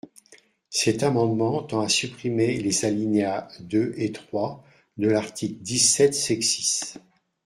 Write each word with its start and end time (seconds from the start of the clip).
Cet 0.71 1.03
amendement 1.03 1.61
tend 1.61 1.81
à 1.81 1.87
supprimer 1.87 2.57
les 2.59 2.85
alinéas 2.85 3.47
deux 3.59 3.93
et 3.97 4.11
trois 4.11 4.63
de 4.97 5.07
l’article 5.07 5.61
dix-sept 5.61 6.15
sexies. 6.15 6.93